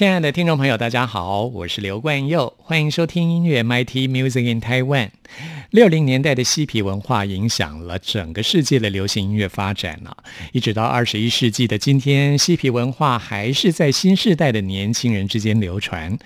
[0.00, 5.10] 亲爱的听众朋友，大家好，我是刘冠佑，欢迎收听音乐 MIT Music in Taiwan。
[5.70, 10.16] 六零年代的嬉皮文化影响了整个世界的流行音乐发展了，
[10.52, 16.18] 一直到二十一世纪的今天，嬉皮文化还是在新时代的年轻人之间流传。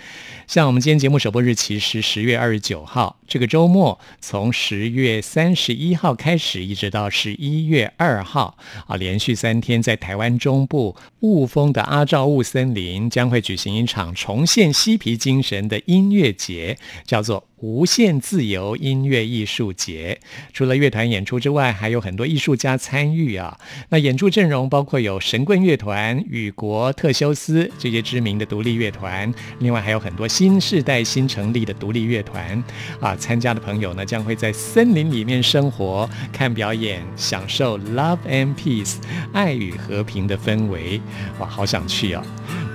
[0.47, 17.47] 像我们今天节目首播日期是十月二十九号，这个周末从十月三十一号开始，一直到十一月二号啊，连续三天在台湾中部雾峰的阿照雾森林将会举行一场重现嬉皮精神的音乐节，叫做。
[17.65, 20.21] 无限自由音乐艺术节，
[20.53, 23.59] 除了乐团演出之外，还有很多艺术家参与啊。
[23.89, 32.63] 那演出阵容包括有神棍乐团、雨国特修斯这些知名的独立乐团，另外还有很多新世代新成立的独立乐团
[33.01, 33.17] 啊。
[33.17, 38.97] 参加的朋友呢，将会在森林里面生活、看表演、享受 Love and Peace
[39.33, 41.01] 爱与和平的氛围。
[41.39, 42.23] 哇，好想去啊！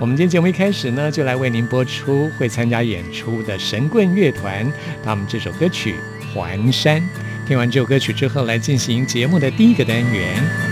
[0.00, 4.66] 我们今天节目一开始呢，就来为您播出会参加演出的神棍乐团。
[5.02, 5.96] 他们这首歌曲
[6.34, 7.00] 《环山》，
[7.46, 10.69] 听完这首歌曲之后，来进行节目的第一个单元。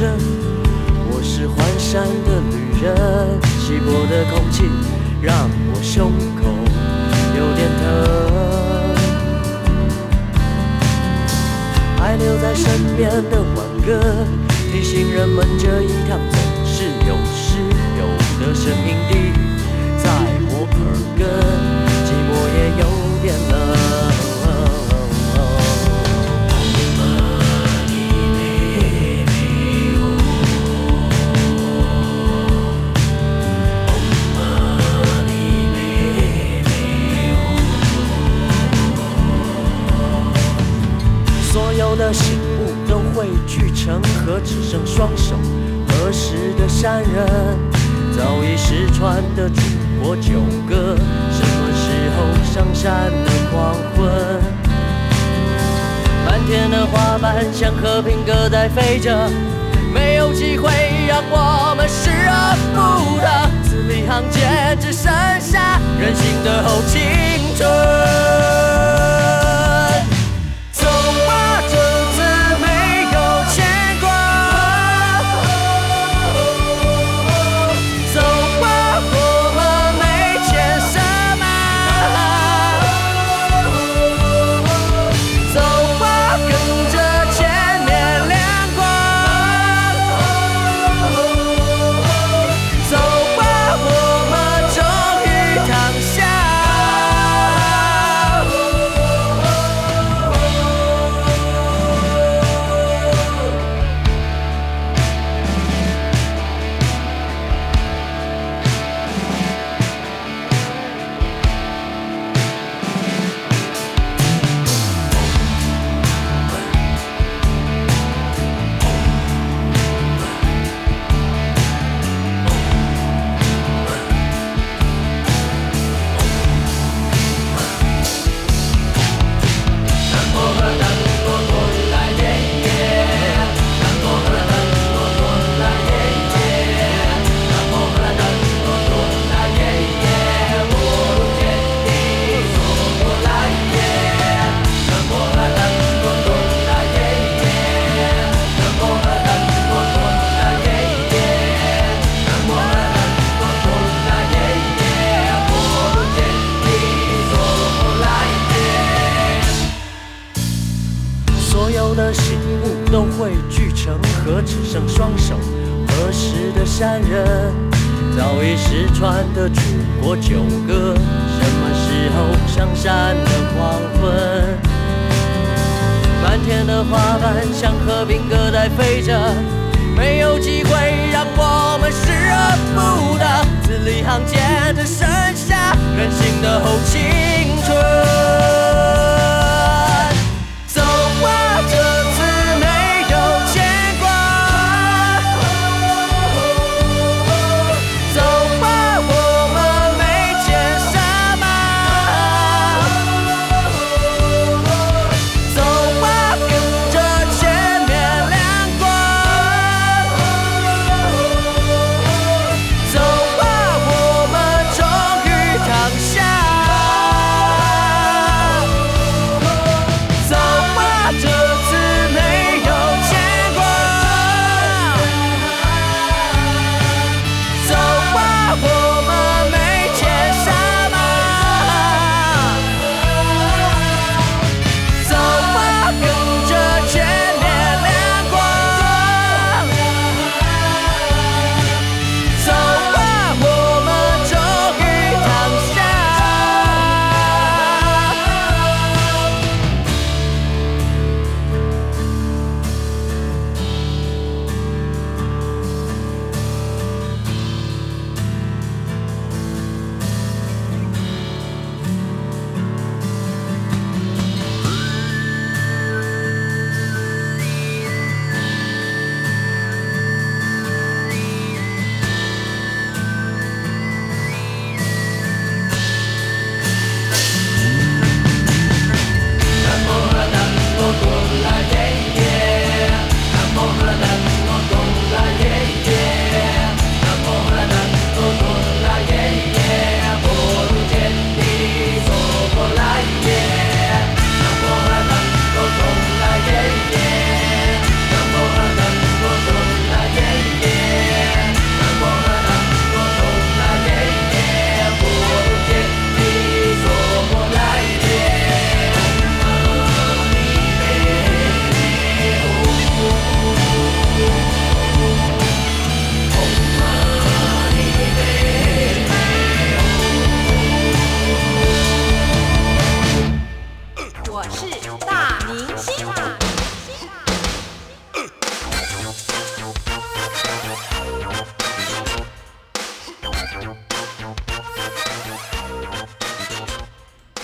[0.00, 0.39] ocean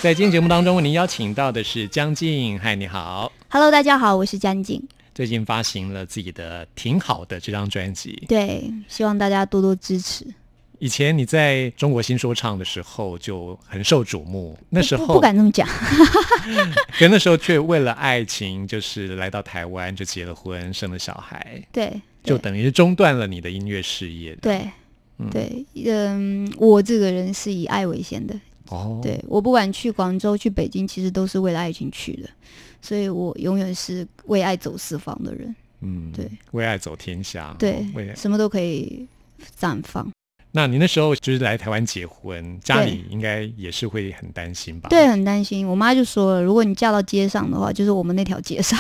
[0.07, 2.57] 在今天节目当中，为您邀请到的是江静。
[2.61, 4.81] 嗨，你好，Hello，大家好，我是江静。
[5.13, 10.25] 最近发行了自己的《挺好的》这张专辑，对，希望大家多多支持。
[10.79, 15.69] 以前你在中国新说唱的时候就很受瞩目，那时候不敢这么讲，
[16.97, 24.37] 可那时候却为了爱情，就是来到台湾就结了婚，生了小孩，对，就等于是中断了你的音乐事业。
[24.41, 24.71] 对，
[25.33, 28.39] 对，嗯，我这个人是以爱为先的。
[28.69, 32.29] 哦，对我不管去广州、去北京，其实都是为了爱情去的，
[32.81, 35.55] 所以我永远是为爱走四方的人。
[35.81, 37.85] 嗯，对，为爱走天下，对，
[38.17, 39.07] 什么都可以
[39.61, 40.11] 绽放。
[40.53, 44.89] 那你那时候就是来台湾结婚，家里应该也是会很担心吧？
[44.89, 45.69] 对，很担心。
[45.69, 48.79] 我妈就说了，如果你嫁到街上的话，就是我们那条街上，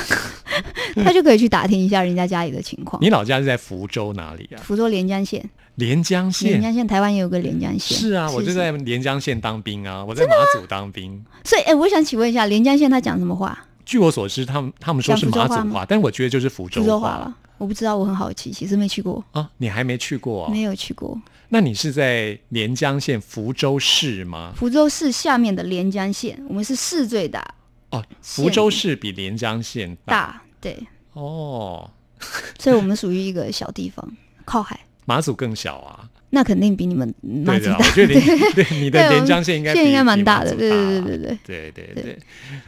[1.04, 3.02] 她就可以去打听一下人家家里的情况。
[3.02, 4.56] 你老家是在福州哪里啊？
[4.62, 5.46] 福州连江县。
[5.76, 7.97] 连江县，连江县，台湾也有个连江县。
[7.97, 11.25] 是啊，我就在连江县当兵啊，我在马祖当兵。
[11.45, 13.66] 所以，哎，我想请问一下，连江县他讲什么话？
[13.85, 17.37] 据我所知，他们他们说是马祖话，但我觉得就是福州话了。
[17.59, 19.49] 我不知道，我很好奇，其实没去过啊。
[19.59, 20.49] 你还没去过？
[20.49, 21.18] 没有去过。
[21.50, 24.52] 那你是在连江县福州市吗？
[24.56, 27.54] 福州市下面的连江县，我们是市最大。
[27.90, 30.42] 哦，福州市比连江县大。
[30.61, 30.76] 对。
[31.12, 31.90] 哦。
[32.59, 34.80] 所以我们属于一个小地方，靠海。
[35.06, 36.10] 马祖更小啊。
[36.30, 37.78] 那肯定比你们马祖大。
[37.78, 38.12] 我觉得
[38.52, 42.18] 对你的连江县应该应该蛮大的，对对对对对对对对。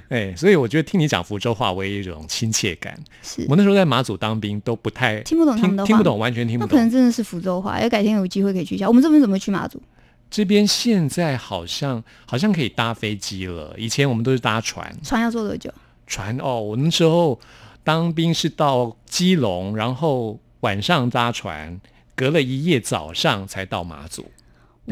[0.09, 2.97] 哎，所以我觉得听你讲福州话，我有一种亲切感。
[3.21, 6.71] 是我那时候在马祖当兵，都不太听不懂他们的话，听不懂，完全听不懂。
[6.71, 8.87] 那可能真的是福州话，要改天有机会可以去一下。
[8.87, 9.83] 我们这边怎么去马祖？
[10.30, 14.97] 这边现在好像好像可以搭飞机了，以前我们都是搭船。
[15.02, 15.71] 船要坐多久？
[16.07, 17.38] 船哦，我那时候
[17.83, 21.78] 当兵是到基隆，然后晚上搭船。
[22.18, 24.28] 隔了一夜，早上才到马祖。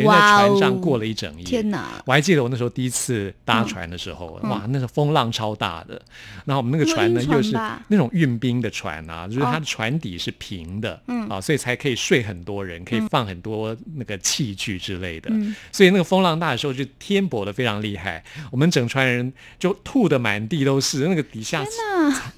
[0.03, 1.45] 人在船上过了一整夜。
[1.45, 2.03] 天哪！
[2.05, 6.01] 我还记得我那时候第一次搭船的时候，哇，那个风浪超大的。
[6.45, 7.53] 然后我们那个船呢，又是
[7.89, 15.31] 那种运兵的船啊，就是它的船底是平的，啊，所以才可以睡很多人，可以放很多那个器具之类的。
[15.73, 18.23] 所以那个风浪大的时候，就天簸的非常厉害。
[18.51, 21.65] 我们整船人就吐的满地都是，那个底下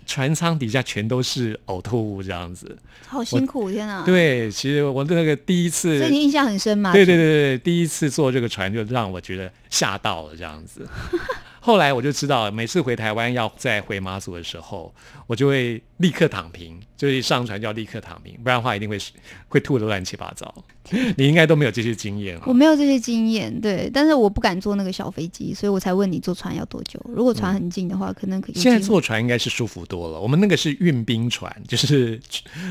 [0.07, 2.79] 船舱底下全都是呕吐物，这样子。
[3.07, 4.05] 好辛苦，天哪！
[4.05, 6.93] 对，其实我那个第一次，所以你印象很深嘛？
[6.93, 10.87] 对对对对，第一次坐这个船就让我觉得吓到了，这样子。
[11.69, 14.91] 后来我就知道，每次回台湾要再回马祖的时候，
[15.27, 18.99] 我就会立刻躺平，就是一上船就要立刻躺平，不然的话一定会
[19.49, 20.55] 会吐的乱七八糟。
[21.19, 26.99] 你应该都没有这些经验，我没有这些经验，对，但是我不敢坐那个小飞机，所以我才问你坐船要多久。
[27.15, 28.55] 如果船很近的话，可能可以。
[28.55, 30.19] 现在坐船应该是舒服多了。
[30.19, 32.19] 我们那个是运兵船，就是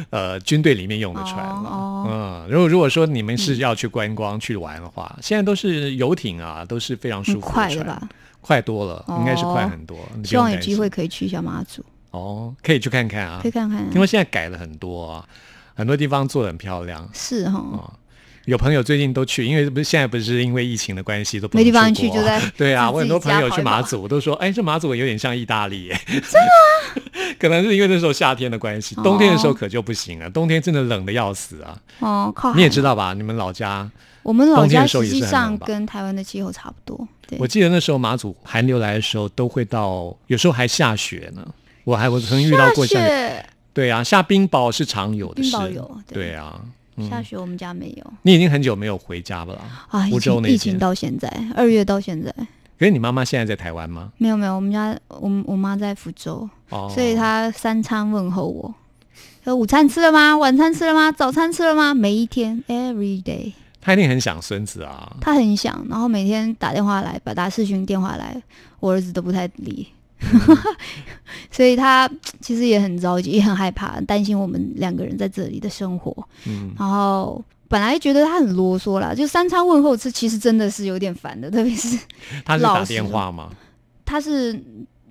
[0.10, 2.08] 呃军队里面用的船嘛。
[2.10, 8.10] 嗯，如果如果说你们是要去观光去玩的话，现在都是游艇啊，都是非常舒服的快吧？
[8.48, 9.98] 快多了，应该是快很多。
[10.24, 11.84] 希望有机会可以去一下马祖。
[12.12, 13.86] 哦，可以去看看啊，可以看看。
[13.94, 15.26] 因为现在改了很多啊，
[15.76, 17.08] 很多地方做的很漂亮。
[17.14, 17.62] 是哈。
[18.46, 22.90] 有朋友最近都去，因为不是现在不是因为疫情的关系都没地方去，就在 对啊。
[22.90, 27.02] 我很多朋友去马祖都说，哎，这马祖有点像意大利，真的
[27.38, 31.78] 可能是因为那时候夏天的关系，冬天的时候可就不行了，冬天真的冷的要死啊。
[32.00, 33.14] 哦，靠，你也知道吧？
[33.14, 33.92] 你们老家，
[34.24, 37.06] 我们老家实际上跟台湾的气候差不多。
[37.38, 41.46] 我记得那时候马祖寒流来的时候，都会到，有时候还下雪呢。
[41.84, 46.62] 我还我曾遇到过下雪，对啊，下冰雹是常有的，冰雹有，对啊。
[47.10, 48.14] 下雪，我们家没有。
[48.24, 49.54] 你已经很久没有回家了
[49.90, 50.08] 啊！
[50.10, 52.34] 福州那疫情到现在，二月到现在。
[52.80, 54.12] 可是你妈妈现在在台湾吗？
[54.18, 58.74] 没有没有，我们家我我妈在福州，所以她三餐问候我。
[59.44, 60.36] 说午餐吃了吗？
[60.36, 61.12] 晚餐吃了吗？
[61.12, 61.94] 早餐吃了吗？
[61.94, 63.54] 每一天，every day。
[63.88, 65.16] 她一定很想孙子啊！
[65.22, 68.36] 他很想，然后每天打电话来，把打视讯电话来，
[68.82, 69.88] 我儿子都不太理。
[71.50, 72.10] 所以他
[72.42, 76.14] 其实也很着急，也很害怕，担心我们两个人在这里的生活。
[76.46, 81.98] 嗯，然后本来觉得他很啰嗦啦，就三餐问候吃，其实真的是有点烦的，特别是
[82.44, 83.50] 他是打电话吗？
[84.04, 84.62] 他是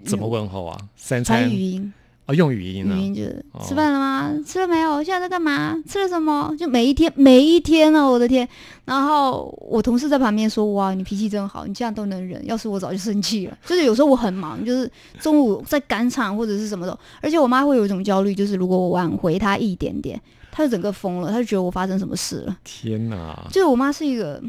[0.04, 0.78] 怎么问候啊？
[0.96, 1.90] 三餐语音。
[2.26, 4.34] 哦，用语音呢语音就是吃饭了吗？
[4.44, 5.00] 吃了没有？
[5.02, 5.80] 现在在干嘛？
[5.88, 6.52] 吃了什么？
[6.58, 8.48] 就每一天，每一天哦，我的天！
[8.84, 12.44] 然后我同事在旁边说：“哇，你脾气真好，你这样都能忍。
[12.44, 13.56] 要是我早就生气了。
[13.64, 14.90] ”就是有时候我很忙，就是
[15.20, 22.56] 中午在赶场或者是什么的，而且我妈会有一种焦虑，就是如果我挽回她一点点，她就整个疯了，她就觉得我发生什么事了。
[22.64, 23.46] 天哪！
[23.52, 24.42] 就是我妈是一个。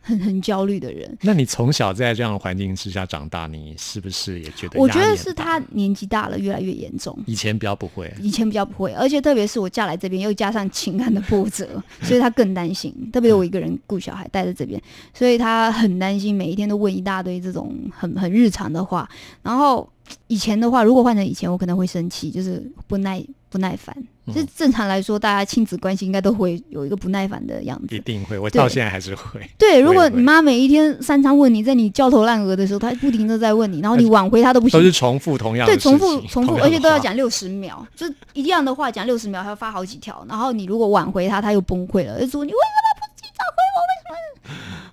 [0.00, 4.80] 很很焦虑的人，那你从小在这样的环境之下长大，你是不是也觉得？
[4.80, 7.16] 我觉得是他年纪大了，越来越严重。
[7.26, 12.94] 以前比较不会，以前比较不会，而且特别是我嫁来这边，又加上情感的波折， 所以他更担心。
[13.12, 14.80] 特别我一个人顾小孩待在这边，
[15.12, 19.08] 所以他很担心，每一天都问一大堆这种很很日常的话。
[19.42, 19.88] 然后
[20.28, 23.94] 以前的话，如果换成以前，我可能会生气，就是不耐不耐烦。
[24.34, 27.96] 就正常来说，大家亲子关系应该都会有一个不耐烦的样子。
[27.96, 29.40] 一定会，我到现在还是会。
[29.58, 40.24] 对，如果你妈每一天三餐问你，在你焦头烂额的时候，她不停的在问你，然后你 挽回她都不行，都是重复同样的对，重复重复，而且都要讲六十秒，就一样的话讲六十秒，还要发好几条。
[40.28, 43.80] 然后你如果挽回她，她又崩溃了，就说你为什么不及早回我？
[43.86, 43.92] 为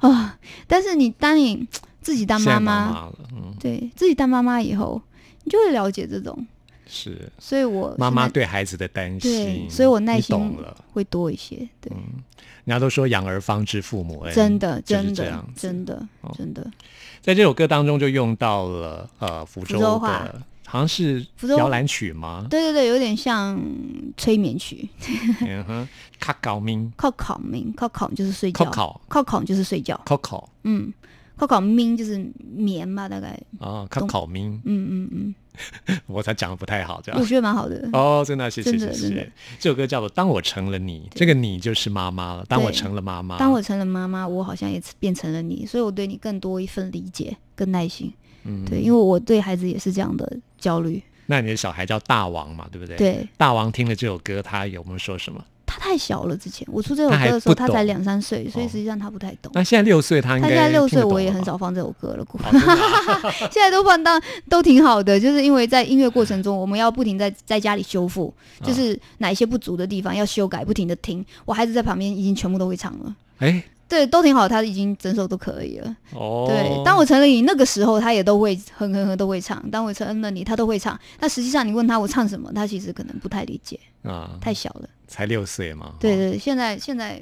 [0.02, 0.38] 什么 啊？
[0.68, 1.66] 但是你当你
[2.02, 5.02] 自己当妈妈，嗯，对自己当妈妈以后，
[5.44, 6.46] 你就会了解这种。
[6.90, 10.58] 是，所以我妈妈对孩子的担心，对，所以我耐心
[10.92, 11.58] 会多一些。
[11.82, 11.92] 对，
[12.66, 16.66] 人家都说养儿方知父母恩，真的，真的，真的，真的。
[17.22, 21.26] 在这首歌当中就用到了呃福州的，好像是
[21.58, 22.46] 摇篮曲吗？
[22.50, 23.62] 对对对，有点像
[24.16, 24.88] 催眠曲。
[25.42, 25.88] 嗯哼，
[26.20, 30.94] 靠考明，靠考明，靠考就是睡觉，靠考，靠考就是睡觉，靠考，嗯，
[31.36, 32.18] 靠考明就是
[32.54, 33.38] 眠吧，大概。
[33.60, 35.36] 啊，靠考明，嗯嗯嗯。
[36.08, 39.32] 我才讲的不太好，这样我觉得蛮好的哦，真的谢谢谢谢。
[39.60, 42.46] 这首歌叫做《当我成了你》，这个你就是妈妈了。
[42.48, 48.14] 当我成了妈妈，当我成了妈妈，我好像也变成了你，所以我对你更多一份理解跟耐心。
[48.44, 51.02] 嗯，对，因为我对孩子也是这样的焦虑。
[51.26, 52.96] 那你的小孩叫大王嘛，对不对？
[52.96, 55.44] 对，大王听了这首歌，他有没有说什么？
[55.88, 59.50] 他太小了，之前我出这首歌的时候，他才两三岁，所以实际上他不太懂。
[59.56, 62.26] 那现在六岁，他他现在六岁，我也很少放这首歌了。
[63.52, 71.26] 现在都放当都挺好的，就是因为在音乐过程中，我们要不停在在家里修复，就是哪一些不足的地方要修改，不停的听。
[71.46, 73.16] 我孩子在旁边已经全部都会唱了。
[73.38, 73.64] 哎。
[73.90, 75.96] 对，都挺好，他已经整首都可以了。
[76.12, 79.64] 哦，对，当我成了你那个时候，他也都会哼哼哼都会唱。
[79.72, 81.00] 当我成了你，他都会唱。
[81.18, 85.94] 但实际上你问他我唱什么，他其实可能不太理解啊，太小了，才六岁嘛。
[86.00, 87.22] 对对，现在现在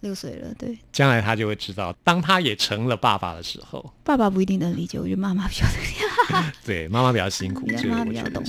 [0.00, 0.78] 六岁了，对。
[0.92, 6.52] 将来他就会知道，当他也成了爸爸的时候，爸爸不一定能理解，我觉得妈妈比较能理解。
[6.64, 8.42] 对，妈妈比较辛苦，妈妈比较懂。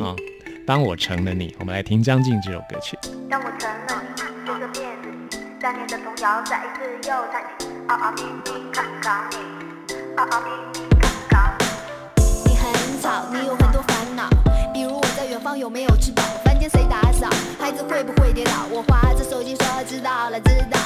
[0.00, 0.14] 啊，
[0.66, 2.98] 当我成了你，我们来听江静这首歌曲。
[3.30, 7.66] 当我成了你，这个骗子，三年的童谣再一次又唱起。
[7.88, 12.50] 啊啊咪咪考考你，啊啊咪咪考考你。
[12.50, 14.28] 你很吵，你有很多烦恼，
[14.72, 16.22] 比如我在远方有没有吃饱，
[20.36, 20.85] 了知道，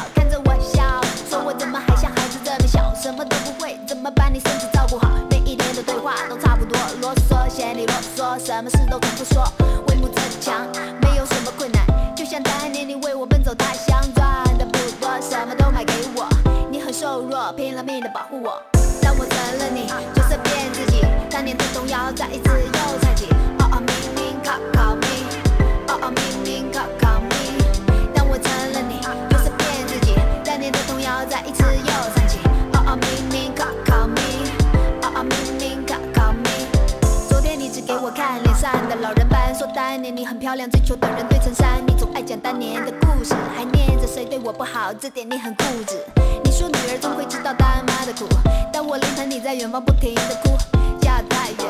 [40.50, 41.80] 漂亮，追求的人对衬衫。
[41.86, 45.96] 你总爱讲当年的故事，还念着谁对我不好，这点你很固执。
[46.42, 48.26] 你说女儿总会知道当妈的苦，
[48.72, 50.58] 但我临盆你在远方不停的哭，
[51.00, 51.66] 家太远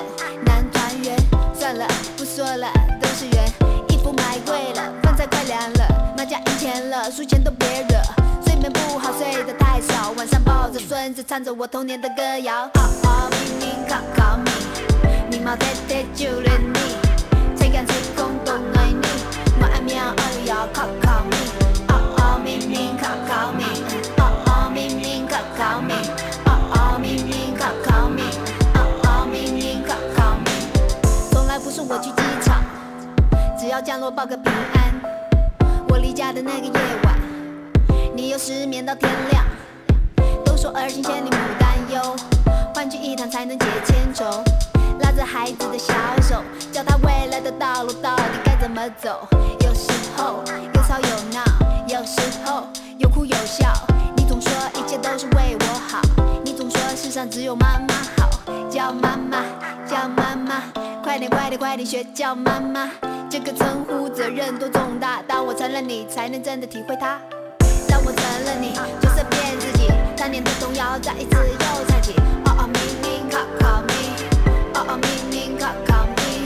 [0.47, 1.15] 难团圆，
[1.53, 3.53] 算了不说了都是缘，
[3.91, 8.01] 衣服买贵了，饭菜快凉了，麻将赢钱了，输钱都别惹，
[8.47, 16.59] 睡眠不好睡得太少，晚上抱着孙子唱着我童年的歌谣，哦哦明明考考你，你毛太太就连
[33.81, 35.01] 降落报个平安。
[35.89, 36.73] 我离家的那个夜
[37.05, 37.19] 晚，
[38.15, 39.45] 你又失眠到天亮。
[40.45, 42.17] 都说儿行千里母担忧，
[42.75, 44.25] 欢聚一堂才能解千愁。
[45.01, 49.27] 拉着孩子的小手，教他未来的道路到底该怎么走。
[49.61, 51.43] 有时候有吵有闹，
[51.89, 52.67] 有时候
[52.99, 53.73] 有哭有笑。
[54.15, 56.03] 你总说一切都是为我好，
[56.97, 58.29] 世上只有妈妈好，
[58.69, 59.45] 叫妈妈，
[59.87, 60.63] 叫妈妈，
[61.03, 62.91] 快点快点快点学叫妈妈，
[63.31, 67.19] 这个称呼责任多重大，当我成了你，才能真的体会它。
[67.89, 72.13] 当我成了你，角色骗自己，当年的童谣再一次又唱起。
[72.45, 73.95] 哦哦，明明考考咪，
[74.75, 76.45] 哦哦，明明考考咪。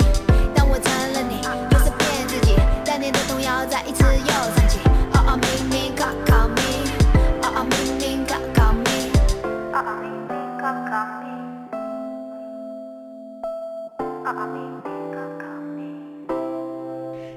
[0.54, 2.54] 当我成了你，角色骗自己，
[2.84, 4.63] 当年的童谣再一次又唱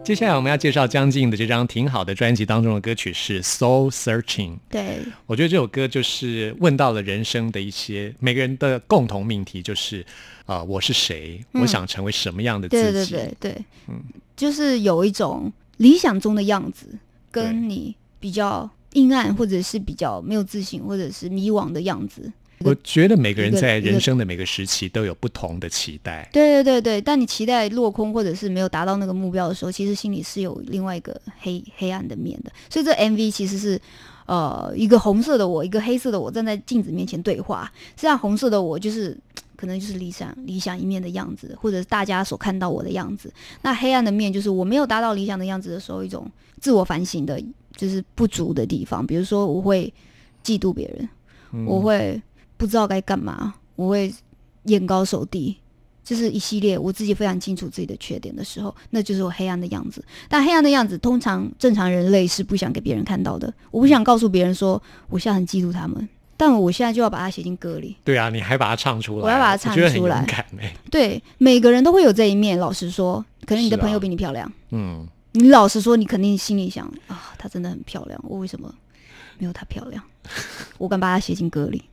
[0.08, 4.52] 接下来我们要介绍江静的这张挺好的专辑当中的歌曲是《Soul Searching》。
[4.70, 10.06] 对，我觉得这首歌就是问到了人生的一些每个人的共同命题，就是
[10.46, 11.44] 啊，我是谁？
[11.52, 12.84] 我想成为什么样的自己？
[12.84, 14.02] 对对对对，嗯，
[14.38, 16.88] 就是有一种理想中的样子，
[17.30, 22.32] 跟你比较阴暗，或者是比较没有自信，或者是迷惘的样子。
[22.62, 26.28] 我觉得每个人在人生的每个时期都有不同的期待。
[26.34, 32.52] 对对对对，但你期待落空或者是没有达到那个目标的时候，其实心里是有另外一个黑黑暗的面的。
[32.70, 33.80] 所以这 MV 其实是
[34.26, 37.72] 呃一个红色的我，一个黑色的我站在镜子面前对话。
[37.96, 39.16] 这样红色的我就是
[39.56, 43.32] 可能就是理想理想一面的样子，或者是大家所看到我的样子。
[43.62, 46.28] 那黑暗的面就是我没有达到理想的样子的时候，一种
[46.60, 47.40] 自我反省的，
[47.76, 49.06] 就是不足的地方。
[49.06, 49.94] 比如说我会
[50.44, 52.20] 嫉妒别人，我会。
[52.58, 54.14] 不知道该干嘛，我会
[54.64, 55.56] 眼高手低，
[56.04, 60.04] 就是一系列我自己非常清楚自己的缺点的时候，那就是我黑暗的样子。
[60.28, 63.54] 但黑暗的样子，通常正常人类是不想给别人看到的。
[63.72, 67.96] 我不想告诉别人说我现在很嫉妒他们，但我现在就要把它写进歌里。
[68.04, 70.26] 对啊，你还把它唱出来，我要把它唱出来。
[70.60, 72.58] 哎，对，每个人都会有这一面。
[72.58, 78.74] 老实说，可能你的朋友比你漂亮，嗯，你老实说，你肯定心里想啊，她真的很漂亮，我为什么
[79.38, 80.04] 没有她漂亮？
[80.78, 81.84] 我敢把它写进歌里。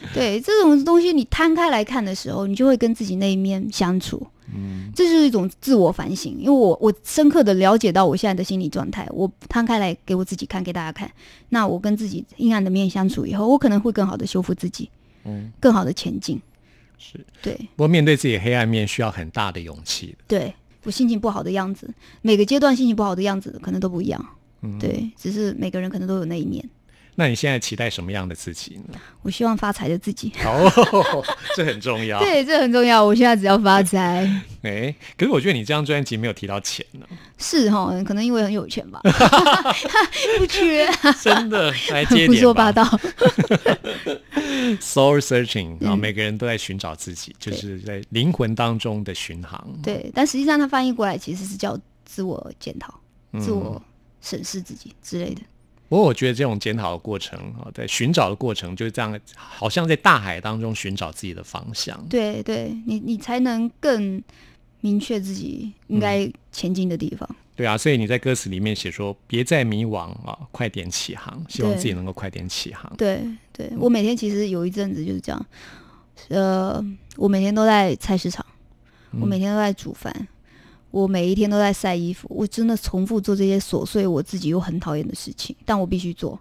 [0.14, 4.26] 对这种东西，你摊开来看的时候，你就会跟自己那一面相处。
[4.52, 6.36] 嗯，这就是一种自我反省。
[6.38, 11.10] 因为我我深刻的了解到我现在的心理状态，我摊开来给我自己看，给大家看。
[11.50, 14.90] 那我跟自己阴暗的面相处以后，我可能会更好的修复自己，
[15.24, 16.40] 嗯，更好的前进。
[16.98, 17.54] 是对。
[17.76, 20.16] 不过面对自己黑暗面，需要很大的勇气。
[20.26, 21.88] 对我心情不好的样子，
[22.22, 24.26] 每个阶段心情不好的样子可能都不一样。
[24.62, 26.68] 嗯，对，只是每个人可能都有那一面。
[27.20, 28.98] 那你现在期待什么样的自己呢？
[29.20, 30.32] 我希望发财的自己。
[30.42, 30.72] 哦，
[31.54, 32.18] 这很重要。
[32.18, 33.04] 对，这很重要。
[33.04, 34.26] 我现在只要发财。
[34.62, 37.06] 哎，可是我觉得你这张专辑没有提到钱呢。
[37.36, 39.02] 是哈，可能因为很有钱吧，
[40.38, 40.88] 不缺。
[41.22, 42.82] 真的，来接点胡说八道。
[44.80, 49.62] Soul searching，然后每个人都在寻找自己，就是在灵魂当中的巡航。
[49.82, 52.98] 对，但实际上它翻译过来其实是叫自我检讨、
[53.32, 53.82] 嗯自我
[54.22, 55.42] 审视自己之类的。
[55.90, 62.00] 不过我觉得这种检讨的过程啊，在寻找的过程就是这样，好像在大海当中寻找自己的方向。
[62.08, 64.22] 对，对你你才能更
[64.82, 67.28] 明确自己应该前进的地方。
[67.56, 72.90] 对啊，所以你在歌词里面写说：“别再迷惘啊，快点起航。”希望自己能够快点起航。
[72.96, 73.20] 对，
[73.52, 75.46] 对我每天其实有一阵子就是这样，
[76.28, 76.80] 呃，
[77.16, 78.46] 我每天都在菜市场，
[79.20, 80.28] 我每天都在煮饭，
[80.90, 86.38] 我每一天都在晒衣服，我真的重复做这些琐碎我自己又很讨厌的事情，但我必须做。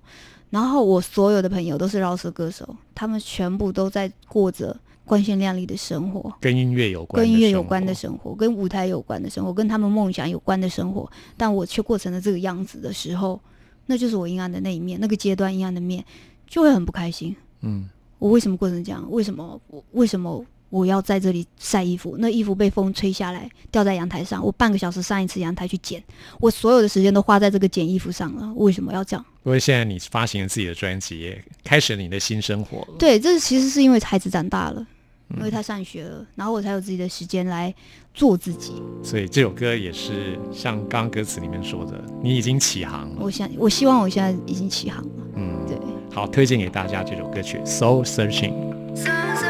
[0.49, 7.93] 然后我所有的朋友都是饶舌歌手，他们全部都在过着光鲜亮丽的生活，跟音乐有关，跟音乐有关的。
[7.93, 11.07] 生活，跟舞台有关的生活，跟他们梦想有关的生活，
[11.38, 13.39] 但我却过成了这个样子的时候，
[13.85, 16.03] 那就是我阴暗的那一面，那个阶段阴暗的面，
[16.47, 17.35] 就会很不开心。
[17.62, 19.05] 嗯，我为什么过成这样？
[19.12, 22.15] 为什么我为什么我要在这里晒衣服？
[22.19, 26.03] 那衣服被风吹下来，掉在阳台上，我半个小时上一次阳台去捡，
[26.39, 29.25] 我所有的时间都花在这个捡衣服上了，为什么要这样？
[29.43, 32.88] 因为现在你发行了自己的专辑，开始了你的新生活了。
[32.99, 34.86] 对，这其实是因为孩子长大了，
[35.38, 37.73] 因为他上学了，然后我才有自己的时间来
[38.13, 38.73] 做自己。
[39.03, 43.15] 所以这首歌也是像刚刚歌词里面说的，你已经起航了。
[43.19, 45.10] 我想，我希望我现在已经起航了。
[45.36, 45.77] 嗯，对。
[46.13, 48.53] 好，推荐给大家这首歌曲《Soul Searching》。
[48.95, 49.48] So searching.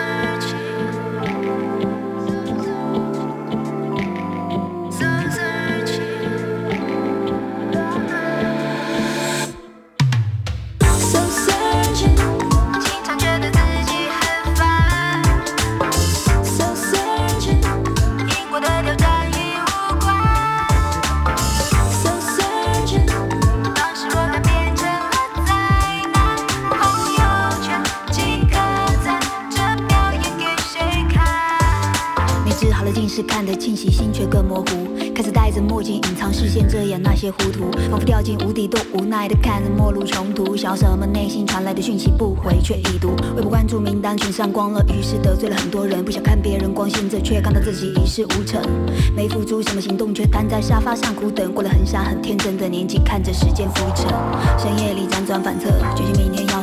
[36.34, 40.56] 视线，遮掩那些糊涂，仿佛掉进无底洞，无奈的看着末路穷途。
[40.56, 43.10] 想要什么内心传来的讯息不回，却已读。
[43.36, 46.04] 微博关注名单全删光了，于是得罪了很多人。
[46.04, 48.62] 不想看别人光鲜着，却看到自己一事无成。
[49.16, 51.52] 没付出什么行动，却瘫在沙发上苦等。
[51.54, 54.08] 过了很傻很天真的年纪，看着时间浮沉。
[54.58, 56.59] 深夜里辗转反侧，决心明天要。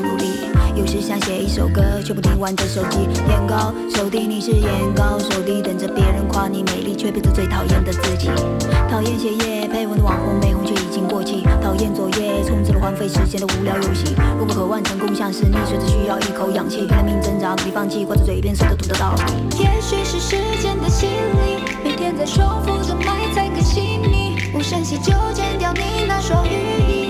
[1.07, 3.07] 想写一首歌，却不停玩着手机。
[3.29, 8.29] 眼高手低，你是眼高手低，等着别人夸你美丽，却变成最讨厌的自己。
[8.91, 11.45] 讨厌写夜配文的网红，美红却已经过气。
[11.63, 14.17] 讨厌作业，充斥了荒废时间的无聊游戏。
[14.37, 19.63] 如果渴望成功像是溺水，只需要一口氧气，拼命挣扎，努力放弃，挂在嘴边舍得读的道理。
[19.63, 27.06] 也许是时间的洗礼，每天在重复着埋在更细腻，无声息就剪掉你那双羽翼，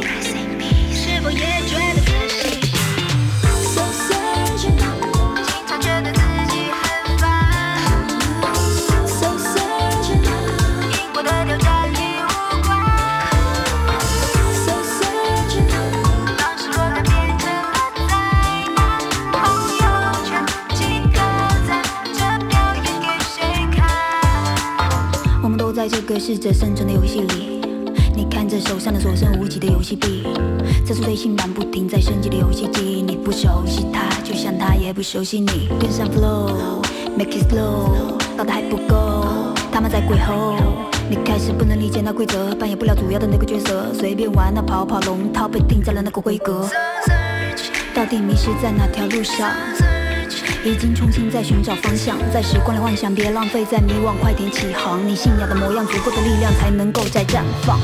[26.09, 27.61] 我们都在这个适者生存的游戏里。
[28.15, 30.23] 你看着手上的所剩无几的游戏币，
[30.87, 33.03] 这是最新版不停在升级的游戏机。
[33.03, 35.69] 你不熟悉它，就像它也不熟悉你。
[35.81, 39.25] 跟上 flow，make it slow，到的还不够，
[39.73, 40.55] 他们在鬼吼。
[41.11, 46.69] 你开始不能理解那规则，扮演不了主要的那个角色，随便玩那跑跑龙套被定在了那个规格。
[47.95, 49.51] 到底迷失在哪条路上？
[50.67, 55.07] 已经重新在寻找方向，在时光里幻想，别浪费在迷惘，快点起航。
[55.07, 57.79] 你信仰的模样，足够的力量才能够再绽放。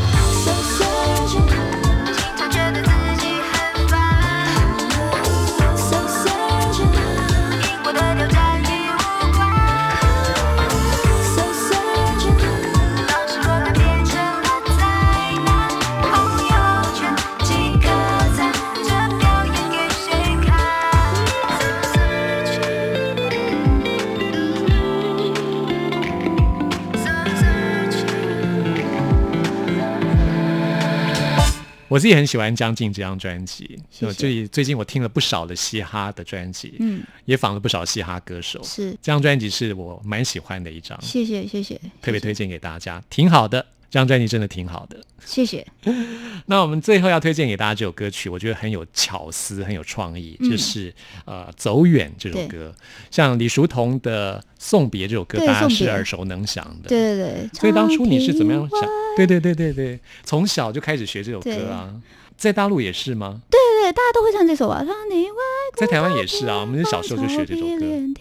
[31.92, 34.12] 我自己很喜欢江静这张专辑，谢谢。
[34.14, 38.62] 最最近我听了不少的嘻哈的专辑，嗯，也访了不少嘻哈歌手。
[38.64, 43.66] 是，这张专辑是我蛮喜欢的一张，谢谢谢谢，特别推荐给大家，挺好的。
[43.92, 44.96] 这张专辑真的挺好的。
[45.26, 45.66] 谢谢。
[46.46, 50.90] 那我们最后要推荐给大家这首歌曲，我觉得很有巧思，很有创意，嗯就是
[51.26, 52.74] 呃《走远》这首歌。
[53.11, 56.88] 像李叔同的《送别》这首歌，大家是耳熟能详的。
[56.88, 58.88] 对对对，所以当初你是怎么样想？
[59.14, 61.94] 对对对对对，从小就开始学这首歌啊。
[62.35, 63.42] 在大陆也是吗？
[63.50, 64.83] 对对，大家都会唱这首啊？
[64.83, 65.37] 让你外
[65.76, 68.20] 在台湾也是啊，我们是小时候就学这首歌，你不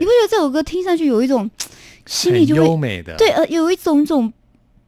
[0.00, 1.48] 觉得这首歌听上去有一种
[2.06, 3.14] 心里很就会优美的。
[3.16, 4.32] 对，呃，有一种这种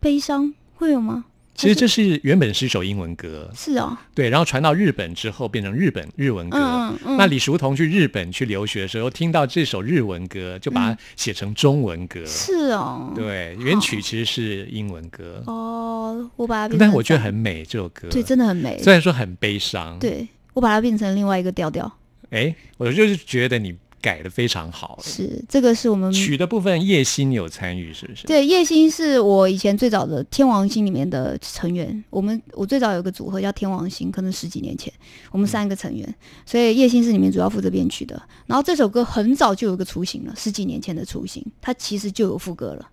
[0.04, 1.24] 悲伤，会有吗？
[1.54, 6.58] 其实这是原本是一首英文歌，是哦，对，然后传到日本之后变成日本日文歌。
[6.58, 12.22] 嗯嗯嗯那李叔同去日本去留学的时候，听到这首日文歌，就把它写成中文歌。
[12.26, 18.08] 是哦，对，原曲其实是英文歌，哦，我把它但我觉得很美这首歌。
[18.10, 18.78] 对，真的很美。
[18.82, 21.90] 虽然说很悲伤，，对我把它变成另外一个调调，
[22.28, 23.72] 哎，我就是觉得你
[24.04, 24.98] 改的非常好。
[25.02, 28.26] 是这个是我们曲的部分，叶欣有参与是不是？
[28.26, 32.04] 对，叶欣是我以前最早的天王星里面的成员。
[32.10, 34.92] 我们我最早有个组合叫天王星，可能十几年前，
[35.30, 36.14] 我们三个成员，
[36.44, 38.20] 所以叶欣是里面主要负责编曲的。
[38.44, 42.90] 然后这首歌很早就有个雏形了，十几年前的雏形，它其实就有副歌了。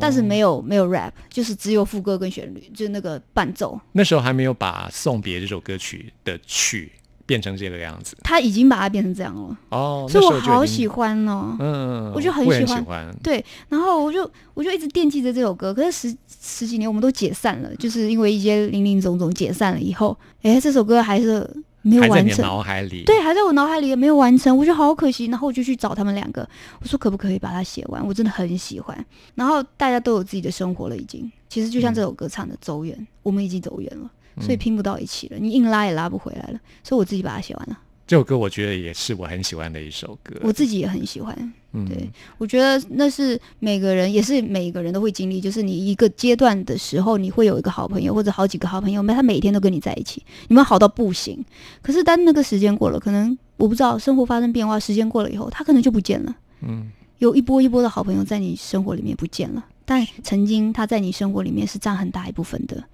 [0.00, 3.78] 但是没有没有 rap，就是只有副歌跟旋律，就是那个伴奏。
[3.92, 6.90] 那时候还没有把《送别》这首歌曲的曲
[7.26, 11.56] 变成这个样子他已经把它变成这样了，哦，所以我好喜欢哦。
[11.58, 13.16] 嗯，我就很喜欢喜欢。
[13.22, 21.48] 对，然后我就我就一直惦记着这首歌，可是十十几年我们都解散了，就是因为一些零零总总解散了以后，哎，这首歌还是
[21.80, 23.04] 没有完成，脑海里。
[23.04, 25.26] 对，还在我脑海里也没有完成，我觉得好可惜。
[25.26, 26.46] 然后我就去找他们两个，
[26.80, 28.06] 我说可不可以把它写完？
[28.06, 29.06] 我真的很喜欢。
[29.34, 31.30] 然后大家都有自己的生活了，已经。
[31.48, 34.10] 其实就像这首歌唱的“走远”，我们已经走远了，
[34.40, 35.36] 所以拼不到一起了。
[35.38, 37.78] 你硬拉也拉不回来了，所以我自己把它写完了。
[38.06, 40.36] 这首歌我觉得也是我很喜欢的一首歌。
[40.42, 41.52] 我自己也很喜欢。
[41.72, 51.42] 嗯对，我觉得那是每个人，也是每个人都会经历，就是你一个阶段的时候，你会有一个好朋友或者好几个好朋友，他每天都跟你在一起，你们好到不行。
[51.82, 56.36] 可是当那个时间过了，可能我不知道生活发生变化，时间过了以后，他可能就不见了。
[56.60, 62.84] 嗯，有一波一波的好朋友在你生活里面不见了，但曾经他在你生活里面是占很大一部分的，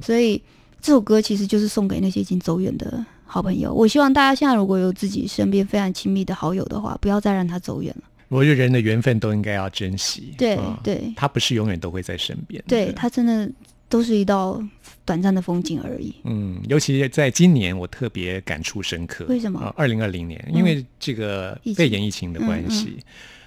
[0.00, 0.40] 所以
[0.80, 3.72] 这首歌其实就是送给那些已经走远的好朋友。
[3.72, 8.04] 我希望大家现在如果有自己身边非常亲密的好友的话，不要再让他走远了。
[8.28, 10.32] 我觉得人的缘分都应该要珍惜。
[10.38, 12.62] 对嗯对他不是永远都会在身边。
[12.66, 13.50] 对，他真的
[13.88, 14.62] 都是一道
[15.04, 16.14] 短暂的风景而已。
[16.22, 19.26] 嗯，尤其在今年，我特别感触深刻。
[19.28, 22.98] 为什么二零二零年，嗯因为这个肺炎疫情的关嗯系，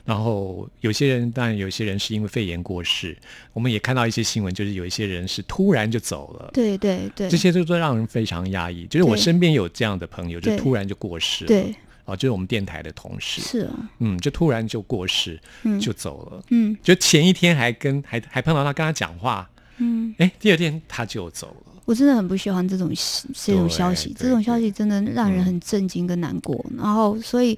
[0.06, 3.18] 然后有些人，当然有些人是因为肺炎过世，
[3.54, 6.50] 我们也看到一些新闻，就是有一些人是突然就走了。
[6.54, 8.86] 对对对，这些都都让人非常压抑。
[8.88, 11.48] 就是我身边有这样的朋友，就突然就过世了。
[11.48, 11.74] 对
[12.06, 16.44] 啊，就是我们电台的同事，是啊，嗯，就突然就过世，嗯就走了。
[16.50, 21.74] 嗯就前一天还跟还还碰到他跟他讲话，嗯，哎，第二天他就走了。
[21.86, 22.92] 我真的很不喜欢这种
[23.34, 26.66] 这种消息，对这种消息真的让人很震惊跟难过。
[26.78, 27.58] 然后，所以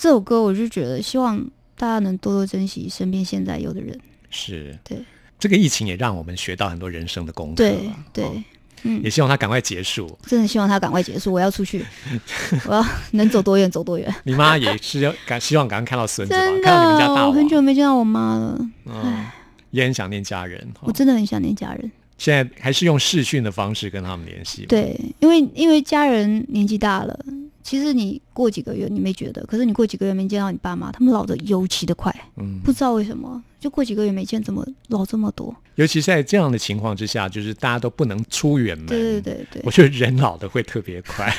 [0.00, 1.38] 这首歌我就觉得，希望
[1.76, 4.00] 大家能多多珍惜身边现在有的人。
[4.30, 4.96] 是，对
[5.38, 8.04] 这个疫情也让我们学到很多人生的功课对啊。
[8.10, 8.42] 对哦，
[8.84, 10.18] 嗯也，希望它赶快结束。
[10.24, 11.30] 真的希望它赶快结束。
[11.30, 11.84] 我要出去，
[12.66, 14.10] 我要能走多远走多远。
[14.24, 19.26] 你妈也是要赶，希望赶快看到孙子吧，看到你们家大的，我，很久没见到我妈了，嗯，
[19.70, 20.58] 也很想念家人。
[20.76, 21.92] 哦我真的很想念家人。
[22.16, 27.18] 现在还是用视讯的方式跟他们联系。，对，因为因为家人年纪大了，
[27.62, 35.54] 其实你过几个月你没觉得，可是你过几个月没见到你爸妈，他们老的尤其的快，嗯，不知道为什么，就过几个月没见，怎么老这么多？
[35.80, 38.86] 尤其在这样的情况之下，就是大家都不能出远门。
[38.88, 41.34] 对对对对我觉得人老的会特别快。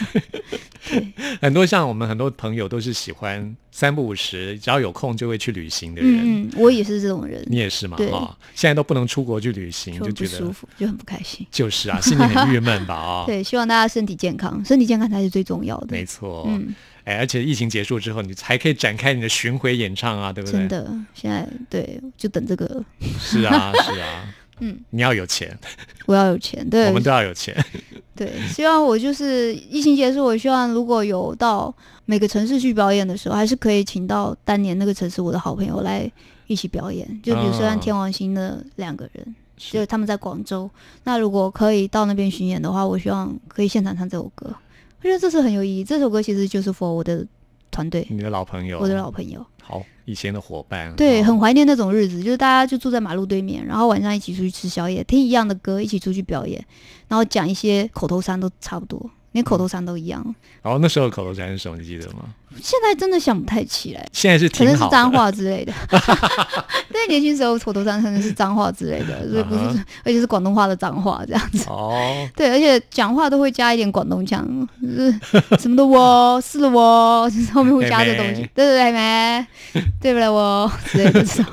[0.90, 6.50] 对 很多像我们很多朋友都是喜欢三不五时，只要有空就会去旅行的人。
[6.56, 7.98] 我也是这种人，你也是嘛？
[7.98, 11.46] 对哈、现在都不能出国去旅行，就觉得舒服，就很不开心。
[11.52, 12.96] 就是啊，心里很郁闷吧？
[12.96, 15.90] 啊、 对，希望大家身体健康，身体健康才是最重要的。
[15.92, 16.46] 没错。
[16.50, 20.60] 嗯，哎，而且疫情结束之后，你才可以展开你的巡回演唱啊，对不对？
[20.60, 22.86] 真的，现在对，就等这个了。
[23.20, 24.34] 是啊，是啊。
[24.64, 25.58] 嗯，你要有钱，
[26.06, 27.56] 我要有钱，对， 我们都要有钱。
[28.16, 31.74] 对，希望我就是疫情结束，我希望如果有到
[32.06, 36.08] 每个城市去表演的时候，还是可以请到当年那个城市我的好朋友来
[36.46, 37.08] 一起表演。
[37.24, 40.70] 就比如说像天王星的两个人，就是他们在广州。
[41.06, 44.54] 那如果可以到那边巡演的话，我希望可以现场唱这首歌。
[45.02, 45.84] 我觉得这是很有意义。
[45.84, 47.26] 这首歌其实就是 for 我的
[47.72, 49.46] 团队，你的老朋友，我的老朋友。
[49.64, 56.64] 好以前的伙伴，对，哦很怀念那种日子，就是大家就住在马路对面，然后晚上一起出去吃宵夜，听一样的歌，一起出去表演，
[57.08, 60.24] 然后讲一些口头禅都差不多，连口头禅都一样。
[60.62, 61.78] 然后那时候的口头禅是什么？
[61.78, 62.34] 你记得吗？
[62.62, 65.74] 现在真的想不太起来，现在是可能是脏话之类的。
[66.92, 71.66] 对，年轻时候口头上可能是脏话之类的，所以不是，嗯而且是广东话的脏话这样子。
[71.70, 71.96] 哦，
[72.36, 74.46] 对，而且讲话都会加一点广东腔，
[74.82, 75.12] 就是
[75.60, 79.48] 什么的喔是的喔，就是后面会加这东西，对对对，没，
[80.02, 81.46] 对不对我之类的这种。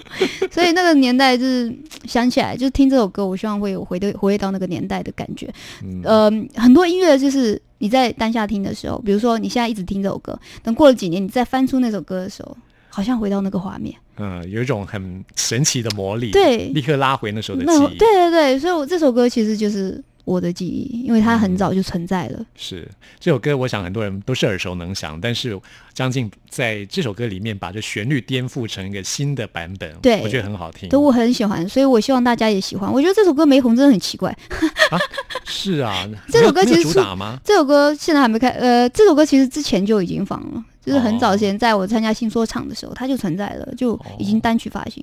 [0.50, 1.72] 所以那个年代就是
[2.04, 5.48] 想起来，就是听这首歌，我希望会有回的回到那个年代的感觉。
[5.82, 6.30] 嗯呃，
[6.60, 12.56] 很多音乐就是你在当下听的时候，比如说你现在一直听这首歌，等过了几年，你再翻出那首歌的时候，
[12.88, 13.94] 好像回到那个画面。
[14.16, 17.98] 嗯，有一种很神奇的魔力，对立刻拉回那时候的那记忆。
[17.98, 22.44] 对对对，所以我这首歌其实就是我的记忆，因为它很早就存在了。
[22.54, 22.86] 是
[23.18, 25.58] 这首歌，我想很多人都是耳熟能详，但是
[25.94, 30.86] 张晋在这首歌里面把这旋律颠覆成一个新的版本，对我觉得很好听。
[30.90, 32.92] 对我很喜欢，所以我希望大家也喜欢。
[32.92, 34.36] 我觉得这首歌没红真的很奇怪。
[35.46, 37.38] 是啊，这首歌其实主打吗？
[37.42, 45.02] 这首歌现在还没开，呃，这首歌其实之前就已经放了，就是很早之前在我参加新说唱的时候，它就存在了，就已经单曲发行。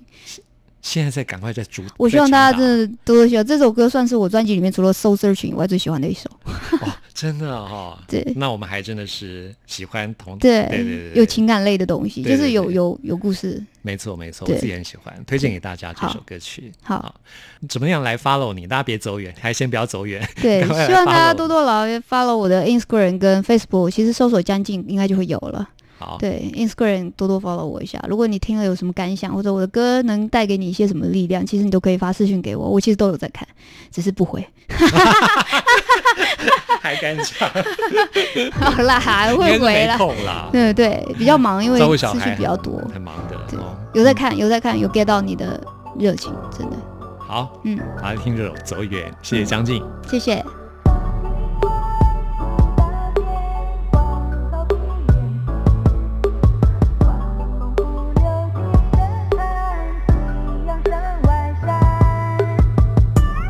[0.85, 6.29] 现在再赶快再主，我希望大家真的多多喜欢这首歌，算是我专辑里面除了《Soul Searching》以外最喜欢的一首。
[6.81, 13.61] 哇，真的哈、 对那我们还真的是喜欢同对对对对，有情感类的东西，就是有有有故事。
[13.81, 16.71] 没错没错，我自己很喜欢，推荐给大家这首歌曲。
[16.83, 17.15] 好
[17.67, 18.67] 怎么样来 follow 你？
[18.67, 20.27] 大家别走远，还先不要走远。
[20.39, 25.67] 对， 希望大家多多来 follow 我的 Instagram 跟 Facebook，其实搜索将近应该就会有了。
[25.97, 28.03] 好，对，Instagram 多多 follow 我一下。
[28.07, 33.47] 如果你听了有什么感想，或者我的歌能带给你一些什么力量，其实你都可以发私讯给我，我其实都有在看，
[33.91, 34.45] 只是不回。
[36.81, 37.49] 还敢讲，
[38.59, 39.97] 好啦，还会回啦。
[40.51, 42.79] 对对，比较忙，因为照顾小孩思绪比较多。
[42.93, 43.35] 很忙的。
[43.93, 45.59] 有在看，有在看，有 get 到你的
[45.97, 46.75] 热情，真的，
[47.17, 49.81] 好，嗯，好，听这首《走远》，谢谢张晋。
[50.07, 50.43] 谢谢。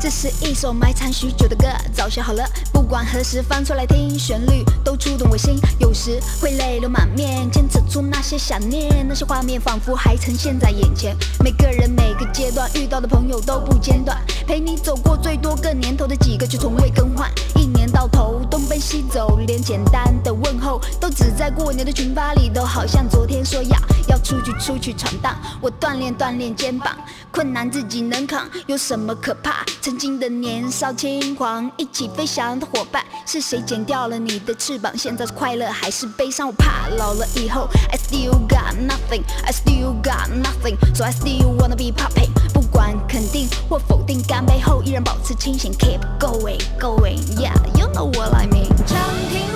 [0.06, 11.16] 这是一首埋藏许久的歌，早写好了，不管何时翻出来听，旋律都触动我心，有时会泪流满面，牵扯出那些想念，那些画面仿佛还呈现在眼前。
[11.42, 14.16] 每个人每个阶段遇到的朋友都不间断，
[14.46, 26.96] 陪你走过最多个年头的几个却从未更换，一年到头东奔西走，连简单的问候都只在过年的群发里，都好像昨天说要要出去出去闯荡，我锻炼锻炼肩膀，
[27.32, 29.64] 困难自己能扛，有什么可怕？
[29.80, 34.92] 曾曾经的年少轻狂，一起飞翔的伙伴，是谁剪掉了你的翅膀？
[34.94, 36.48] 现在是快乐还是悲伤？
[36.48, 42.28] 我怕老了以后，I still got nothing, I still got nothing, so I still wanna be popping。
[42.52, 49.55] 不管肯定或否定，干杯后依然保持清醒，keep going, going, yeah, you know what I mean。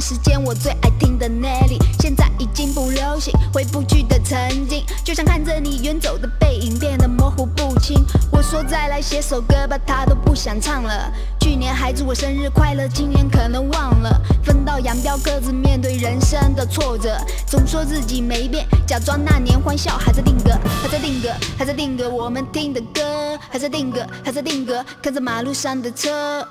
[0.00, 1.78] 时间我最爱听的 Nelly？
[2.00, 8.04] 现在已经不流行，回不去的曾经，就像看着你远走的背影变得模糊不清。
[8.30, 11.12] 我说再来写首歌吧，他都不想唱了。
[11.40, 14.20] 去年还祝我生日快乐，今年可能忘了。
[14.44, 20.50] 分道扬镳，各自面对人生的挫折，总说自己没变，假装那年欢笑还在定格，
[20.82, 26.46] 还在定格，还在定格我们听的歌，还在定格，还在定格，看着马路上的车。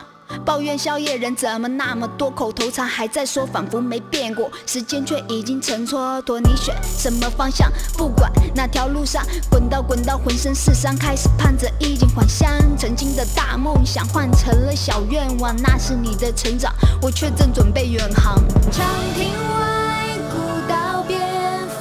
[0.45, 6.39] 抱怨宵夜人怎么那么多，口头禅还在说，仿佛没变过，时间却已经成蹉跎。
[6.39, 7.71] 你选什么方向？
[7.97, 12.49] 不管哪条路上，滚到滚到浑身是伤，开始盼着衣锦还乡。
[12.77, 18.35] 曾经的大梦想换成了小愿望，那是你的成长，我却正准备远航。
[18.71, 18.85] 长
[19.15, 20.37] 亭外，古
[20.69, 21.21] 道边，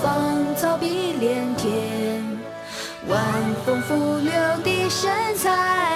[0.02, 2.22] 芳草碧连天。
[3.08, 3.22] 晚
[3.64, 4.32] 风拂柳
[4.64, 5.95] 笛声残，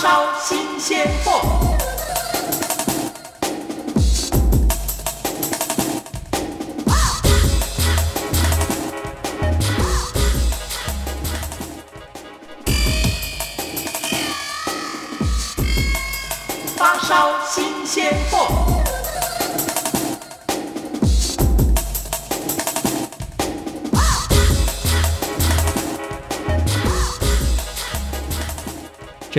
[0.00, 1.40] 烧新鲜货。
[16.76, 18.87] 发烧新鲜货。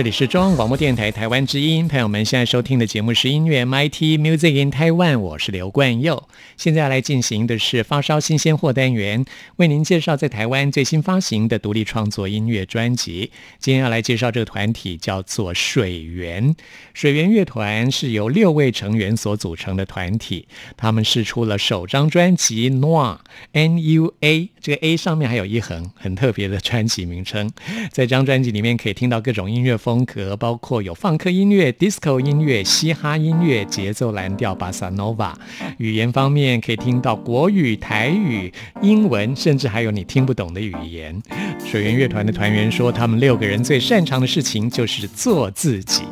[0.00, 6.26] 这里是中央广播电台台湾之音，朋友们现在收听的节目是音乐 MIT Music in Taiwan，我是刘冠佑。
[6.56, 9.26] 现在要来进行的是发烧新鲜货单元，
[9.56, 13.30] 为您介绍在台湾最新发行的独立创作音乐专辑。
[13.58, 16.56] 今天要来介绍这个团体叫做水源，
[16.94, 20.48] 水源乐团是由六位成员所组成的团体，
[20.78, 23.18] 他们试出了首张专辑 Nua
[23.52, 27.50] N U A，这个 A 上面还有一横，很特别的专辑名称。
[27.92, 29.76] 在张专辑里面可以听到各种音乐。
[29.89, 35.36] 风风格包括有放克音乐、disco 音乐、嘻哈音乐、节奏蓝调、巴萨诺瓦。
[35.78, 41.20] 语言方面可以听到国语、台语、英文，甚至还有你听不懂的语言。
[41.64, 46.04] 水源乐团的团员说，他们六个人最擅长的事情就是做自己。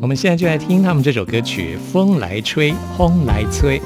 [0.00, 3.78] 我们现在就来听他们这首歌曲《风来吹，风来吹》。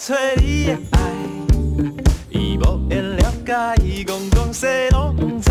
[0.00, 0.98] 找你的爱，
[2.30, 5.50] 伊无会了解，伊讲讲西拢知。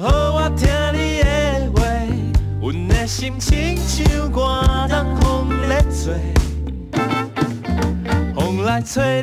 [0.00, 1.80] 好，我听你的话，
[2.60, 6.12] 阮的心情像寒冬风在吹。
[8.34, 9.22] 风来吹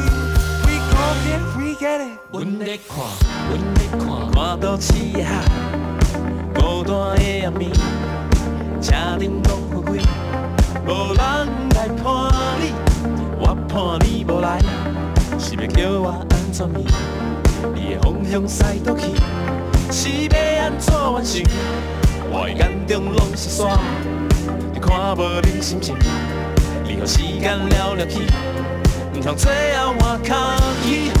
[2.41, 2.97] 阮在看，
[3.49, 5.21] 阮在看，看到此刻，
[6.55, 7.71] 孤单的暗暝，
[8.81, 10.01] 车灯拢昏开，
[10.87, 11.19] 无人
[11.75, 12.73] 来伴你，
[13.37, 14.57] 我伴你无来，
[15.37, 16.83] 是要叫我安怎眠？
[17.75, 19.13] 你的方向西倒去，
[19.91, 21.43] 是要安怎完成？
[22.31, 23.77] 我的眼中拢是沙，
[24.73, 25.95] 你看无你心情，
[26.85, 28.21] 你予时间了了去，
[29.13, 31.20] 毋通最后我靠你。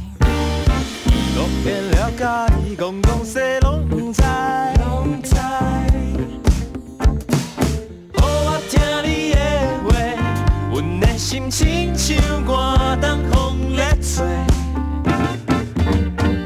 [1.31, 2.23] 伊落变了解，
[2.77, 3.87] 讲讲西拢
[5.21, 5.35] 知。
[8.15, 8.73] 好，我听
[9.03, 9.37] 你的
[9.87, 9.89] 话，
[10.73, 14.25] 阮的心情像寒冬风在吹。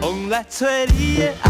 [0.02, 1.50] 风来吹你的爱，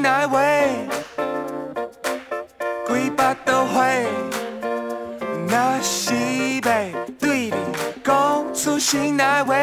[0.00, 0.40] 出心内话，
[2.88, 4.06] 几百都会。
[5.46, 6.70] 若是要
[7.18, 7.54] 对你
[8.02, 9.54] 讲出心内话，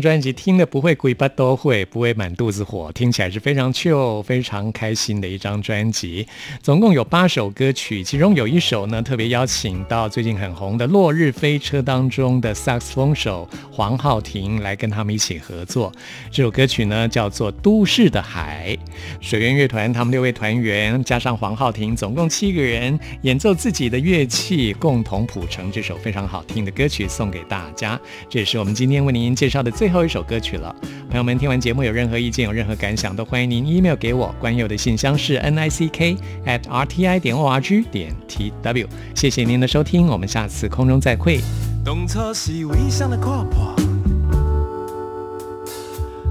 [0.00, 6.26] 专辑听的不会鬼巴都会，不会满肚子火，听起来是非常 chill、非常开心的一张专辑。
[6.62, 15.92] 总共有八首歌曲，其中有一首呢特别邀请到最近很红的《落日飞车》当中的萨克斯风手黄浩庭来跟他们一起合作。
[16.30, 18.76] 这首歌曲呢叫做《都市的海》，
[19.20, 27.98] 水源乐团他们六位团员加上黄浩庭，总共七个人演奏自己的乐器，共同谱成这首非常好听的歌曲，送给大家。
[28.28, 30.74] 这也是我们今天为您介绍的最最后一首歌曲了。
[31.08, 34.34] 朋友们，听完节目有任何意见、有任何感想，都欢迎您 email 给我。
[34.38, 36.14] 关佑的信箱是 n i c k
[36.44, 38.86] at r t i 点 o r g 点 t w。
[39.14, 41.40] 谢谢您的收听，我们下次空中再会。
[41.82, 43.74] 当初是为谁来看破？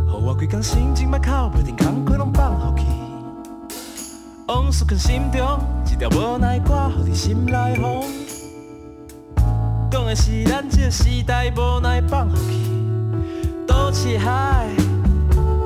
[0.05, 2.83] 予我规工心情歹哭，袂停工课拢放互去。
[4.49, 5.59] 往事藏心中，
[5.91, 8.03] 一条无奈歌，予你心内风。
[9.89, 12.86] 讲的是咱这个时代无奈放互去。
[13.67, 14.67] 都市海，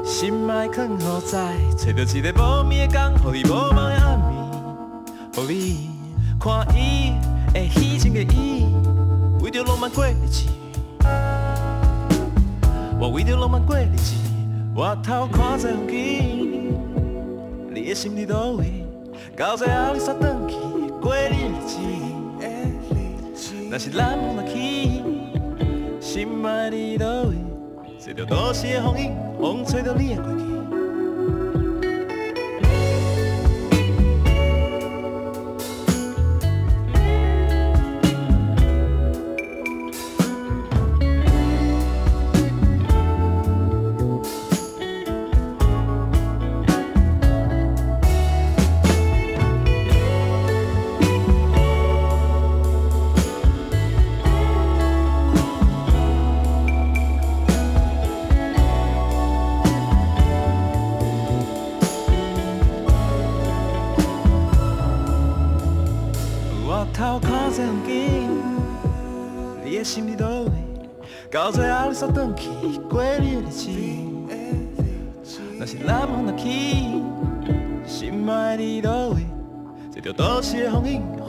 [0.04, 4.20] 心爱藏何在，找到一个无眠的工，予你无梦的暗
[5.32, 5.89] 暝，予你
[6.39, 7.14] 看伊
[7.54, 8.66] 会虚情的伊，
[9.41, 10.49] 为着浪漫过日子。
[12.99, 14.16] 我为着浪漫过日子，
[14.76, 16.76] 我头看在风景，
[17.74, 18.86] 你的心伫倒位？
[19.38, 20.56] 到最后你煞转去
[21.02, 21.78] 过你的日子。
[23.70, 25.02] 若是咱若去，
[26.02, 27.51] 心爱伫倒位？
[28.04, 30.61] 吹着都市的风影，风吹到你的过去。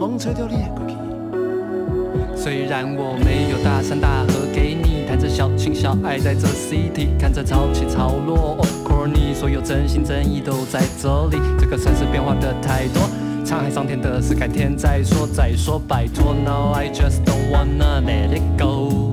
[0.03, 0.97] 风，吹掉你的过去。
[2.35, 8.57] 虽然我没有大山大河给你，弹着小情小爱在这 city，看着潮起潮落。
[8.59, 11.39] Of course，你所有真心真意都在这里。
[11.57, 13.01] 这个城市变化的太多，
[13.45, 16.35] 沧海桑田的事改天再说，再说拜托。
[16.35, 19.12] No I just don't wanna let it go。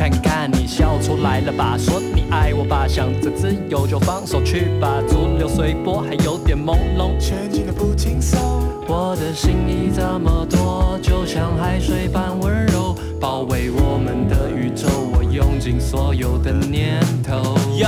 [0.00, 7.18] 看看你笑出来了吧，说你爱我吧，想着自由就放手去吧，逐流随波还有点朦胧。
[7.20, 8.40] 前进的不轻松。
[8.88, 14.88] 我的心意这么多，就像海水般温柔，包围我们的宇宙。
[15.12, 17.54] 我用尽所有的念头。
[17.76, 17.86] 有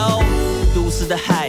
[0.75, 1.42] 都市的海，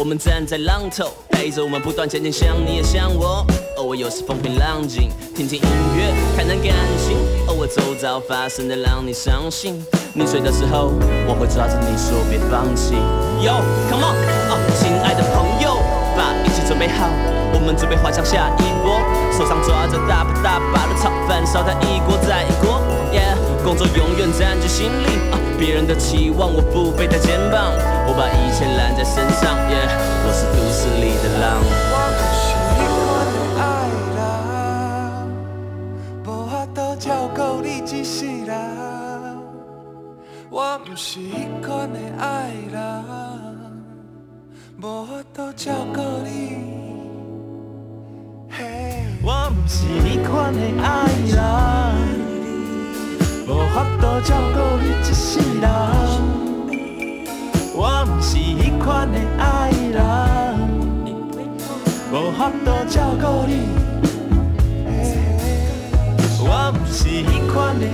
[0.00, 3.44] 我们站在浪头，陪着我们不断前进，想你也想我。
[3.76, 7.18] 偶尔有时风平浪静，听听音乐，看看感情。
[7.48, 9.84] 偶尔周遭发生的让你伤心，
[10.14, 10.90] 你睡的时候，
[11.28, 12.94] 我会抓着你说别放弃。
[13.44, 13.60] Yo
[13.92, 14.16] come on，
[14.48, 15.76] 啊，亲爱的朋友，
[16.16, 17.04] 把一切准备好，
[17.52, 18.96] 我们准备滑向下一波。
[19.36, 22.80] 手上抓着大把大把的炒饭，烧它一锅再一锅。
[23.12, 23.29] Yeah，
[23.62, 27.72] 工作永远占据心里，啊，别人的期望我不背在肩膀，
[28.06, 29.56] 我把一切揽在身上。
[29.68, 29.88] Yeah，
[30.24, 31.60] 我是都市里的浪。
[40.52, 42.78] 我不是迄款的爱人，
[44.82, 46.28] 无法度照顾你。
[48.50, 51.38] 嘿，我不是迄款的爱人，
[53.50, 55.68] 无法度照顾你一世人。
[57.74, 59.98] 我不是迄款的爱人，
[62.12, 63.52] 无法度照顾你。
[66.42, 67.86] 我不是迄款的